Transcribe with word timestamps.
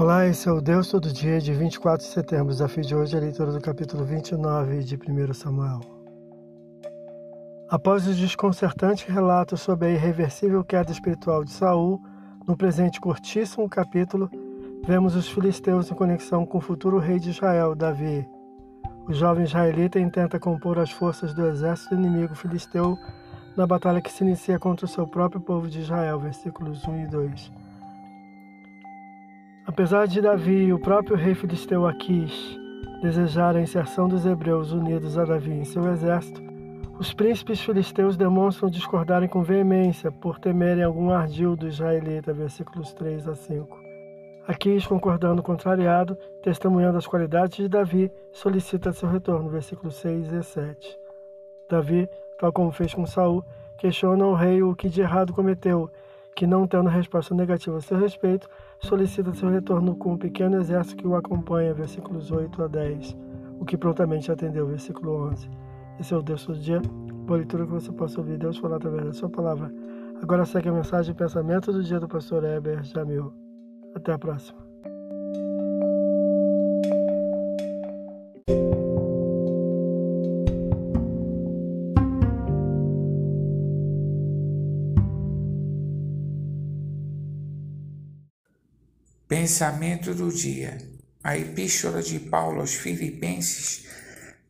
Olá, 0.00 0.26
esse 0.26 0.48
é 0.48 0.50
o 0.50 0.62
Deus 0.62 0.88
Todo 0.88 1.12
Dia 1.12 1.38
de 1.38 1.52
24 1.52 2.06
de 2.06 2.10
setembro. 2.10 2.46
O 2.46 2.52
desafio 2.52 2.82
de 2.82 2.94
hoje 2.94 3.14
é 3.14 3.18
a 3.18 3.20
leitura 3.20 3.52
do 3.52 3.60
capítulo 3.60 4.02
29 4.02 4.82
de 4.82 4.96
1 4.96 5.34
Samuel. 5.34 5.80
Após 7.68 8.06
o 8.06 8.14
desconcertante 8.14 9.12
relato 9.12 9.58
sobre 9.58 9.88
a 9.88 9.90
irreversível 9.90 10.64
queda 10.64 10.90
espiritual 10.90 11.44
de 11.44 11.50
Saul, 11.50 12.00
no 12.48 12.56
presente 12.56 12.98
curtíssimo 12.98 13.68
capítulo, 13.68 14.30
vemos 14.86 15.14
os 15.14 15.28
filisteus 15.28 15.90
em 15.90 15.94
conexão 15.94 16.46
com 16.46 16.56
o 16.56 16.62
futuro 16.62 16.98
rei 16.98 17.18
de 17.18 17.28
Israel, 17.28 17.74
Davi. 17.74 18.26
O 19.06 19.12
jovem 19.12 19.44
israelita 19.44 20.00
intenta 20.00 20.40
compor 20.40 20.78
as 20.78 20.90
forças 20.90 21.34
do 21.34 21.44
exército 21.44 21.94
inimigo 21.94 22.34
filisteu 22.34 22.96
na 23.54 23.66
batalha 23.66 24.00
que 24.00 24.10
se 24.10 24.24
inicia 24.24 24.58
contra 24.58 24.86
o 24.86 24.88
seu 24.88 25.06
próprio 25.06 25.42
povo 25.42 25.68
de 25.68 25.80
Israel, 25.80 26.18
versículos 26.18 26.88
1 26.88 27.02
e 27.02 27.06
2. 27.06 27.69
Apesar 29.70 30.08
de 30.08 30.20
Davi 30.20 30.64
e 30.64 30.72
o 30.72 30.80
próprio 30.80 31.16
rei 31.16 31.32
filisteu 31.32 31.86
Aquis 31.86 32.58
desejarem 33.00 33.60
a 33.60 33.62
inserção 33.62 34.08
dos 34.08 34.26
hebreus 34.26 34.72
unidos 34.72 35.16
a 35.16 35.24
Davi 35.24 35.52
em 35.52 35.64
seu 35.64 35.88
exército, 35.92 36.42
os 36.98 37.14
príncipes 37.14 37.60
filisteus 37.60 38.16
demonstram 38.16 38.68
discordarem 38.68 39.28
com 39.28 39.44
veemência 39.44 40.10
por 40.10 40.40
temerem 40.40 40.82
algum 40.82 41.10
ardil 41.10 41.54
do 41.54 41.68
israelita, 41.68 42.32
versículos 42.32 42.92
3 42.94 43.28
a 43.28 43.34
5. 43.36 43.78
Aquis, 44.48 44.84
concordando 44.84 45.40
contrariado, 45.40 46.18
testemunhando 46.42 46.98
as 46.98 47.06
qualidades 47.06 47.58
de 47.58 47.68
Davi, 47.68 48.10
solicita 48.32 48.92
seu 48.92 49.08
retorno, 49.08 49.48
versículos 49.48 49.94
6 49.94 50.32
e 50.32 50.42
7. 50.42 50.98
Davi, 51.68 52.08
tal 52.40 52.52
como 52.52 52.72
fez 52.72 52.92
com 52.92 53.06
Saul, 53.06 53.44
questiona 53.78 54.24
ao 54.24 54.34
rei 54.34 54.64
o 54.64 54.74
que 54.74 54.88
de 54.88 55.00
errado 55.00 55.32
cometeu 55.32 55.88
que, 56.34 56.46
não 56.46 56.66
tendo 56.66 56.88
resposta 56.88 57.34
negativa 57.34 57.76
a 57.76 57.80
seu 57.80 57.98
respeito, 57.98 58.48
solicita 58.78 59.34
seu 59.34 59.48
retorno 59.48 59.96
com 59.96 60.12
um 60.12 60.18
pequeno 60.18 60.56
exército 60.56 60.96
que 60.96 61.06
o 61.06 61.14
acompanha, 61.14 61.74
versículos 61.74 62.30
8 62.30 62.62
a 62.62 62.68
10, 62.68 63.16
o 63.58 63.64
que 63.64 63.76
prontamente 63.76 64.30
atendeu, 64.30 64.66
versículo 64.66 65.28
11. 65.30 65.50
Esse 65.98 66.14
é 66.14 66.16
o 66.16 66.22
Deus 66.22 66.46
do 66.46 66.54
dia, 66.54 66.80
boa 67.26 67.38
leitura 67.38 67.66
que 67.66 67.72
você 67.72 67.92
possa 67.92 68.20
ouvir 68.20 68.38
Deus 68.38 68.58
falar 68.58 68.76
através 68.76 69.04
da 69.04 69.12
sua 69.12 69.28
palavra. 69.28 69.72
Agora 70.22 70.44
segue 70.44 70.68
a 70.68 70.72
mensagem 70.72 71.12
e 71.12 71.16
pensamento 71.16 71.72
do 71.72 71.82
dia 71.82 72.00
do 72.00 72.08
pastor 72.08 72.44
Heber 72.44 72.82
Jamil. 72.84 73.32
Até 73.94 74.12
a 74.12 74.18
próxima. 74.18 74.69
Pensamento 89.30 90.12
do 90.12 90.28
dia. 90.28 90.76
A 91.22 91.38
epístola 91.38 92.02
de 92.02 92.18
Paulo 92.18 92.62
aos 92.62 92.74
Filipenses 92.74 93.84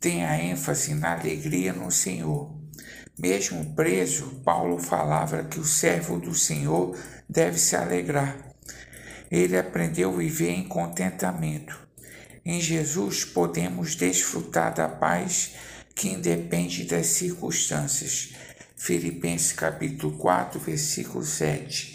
tem 0.00 0.24
a 0.24 0.36
ênfase 0.36 0.96
na 0.96 1.12
alegria 1.12 1.72
no 1.72 1.92
Senhor. 1.92 2.52
Mesmo 3.16 3.72
preso, 3.76 4.42
Paulo 4.44 4.80
falava 4.80 5.44
que 5.44 5.60
o 5.60 5.64
servo 5.64 6.18
do 6.18 6.34
Senhor 6.34 6.98
deve 7.28 7.56
se 7.56 7.76
alegrar. 7.76 8.36
Ele 9.30 9.56
aprendeu 9.56 10.12
a 10.12 10.16
viver 10.16 10.50
em 10.50 10.66
contentamento. 10.66 11.78
Em 12.44 12.60
Jesus 12.60 13.24
podemos 13.24 13.94
desfrutar 13.94 14.74
da 14.74 14.88
paz 14.88 15.52
que 15.94 16.08
independe 16.08 16.82
das 16.82 17.06
circunstâncias. 17.06 18.34
Filipenses 18.76 19.52
capítulo 19.52 20.18
4, 20.18 20.58
versículo 20.58 21.24
7. 21.24 21.94